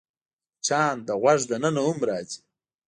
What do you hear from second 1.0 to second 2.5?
د غوږ دننه هم راځي